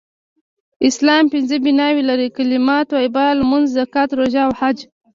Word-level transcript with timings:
اسلام 0.87 1.23
پنځه 1.33 1.55
بناوې 1.65 2.01
لری: 2.09 2.27
کلمه 2.37 2.77
طیبه، 2.91 3.23
لمونځ، 3.39 3.65
زکات، 3.77 4.09
روژه 4.17 4.41
او 4.47 4.51
حج 4.59 4.77